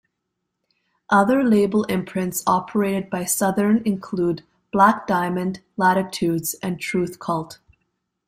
[1.11, 7.59] Other label imprints operated by Southern include Black Diamond, Latitudes and Truth Cult.